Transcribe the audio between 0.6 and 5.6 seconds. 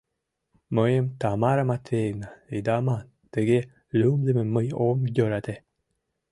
—Мыйым Тамара Матвеевна, ида ман, тыге лӱмдымым мый ом йӧрате.